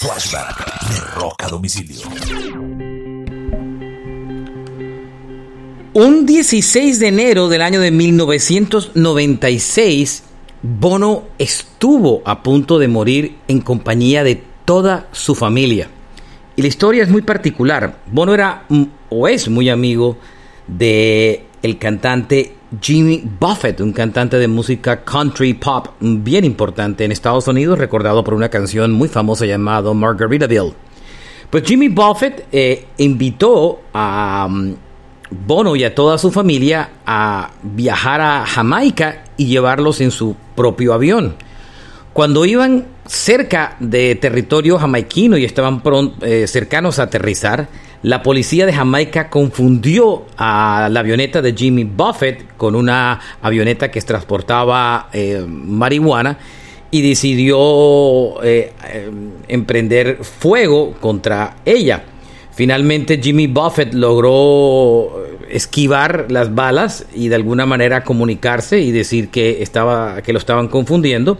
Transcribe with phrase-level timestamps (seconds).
[0.00, 2.02] Flashback de Rock a domicilio.
[5.92, 10.22] Un 16 de enero del año de 1996,
[10.62, 15.90] Bono estuvo a punto de morir en compañía de toda su familia.
[16.54, 17.98] Y la historia es muy particular.
[18.06, 20.16] Bono era mm, o es muy amigo
[20.68, 27.48] de el cantante Jimmy Buffett, un cantante de música country pop bien importante en Estados
[27.48, 30.74] Unidos, recordado por una canción muy famosa llamada Margaritaville.
[31.50, 34.74] Pues Jimmy Buffett eh, invitó a um,
[35.30, 40.92] Bono y a toda su familia a viajar a Jamaica y llevarlos en su propio
[40.92, 41.36] avión.
[42.18, 45.80] Cuando iban cerca de territorio jamaiquino y estaban
[46.20, 47.68] eh, cercanos a aterrizar,
[48.02, 54.00] la policía de Jamaica confundió a la avioneta de Jimmy Buffett con una avioneta que
[54.00, 56.38] transportaba eh, marihuana
[56.90, 59.10] y decidió eh, eh,
[59.46, 62.02] emprender fuego contra ella.
[62.50, 69.62] Finalmente Jimmy Buffett logró esquivar las balas y de alguna manera comunicarse y decir que,
[69.62, 71.38] estaba, que lo estaban confundiendo.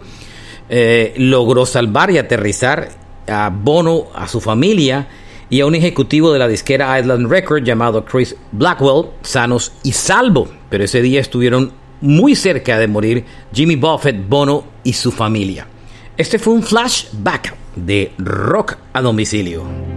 [0.69, 2.89] Logró salvar y aterrizar
[3.27, 5.07] a Bono, a su familia
[5.49, 10.47] y a un ejecutivo de la disquera Island Record llamado Chris Blackwell, sanos y salvo.
[10.69, 15.67] Pero ese día estuvieron muy cerca de morir Jimmy Buffett, Bono y su familia.
[16.17, 19.88] Este fue un flashback de rock a domicilio.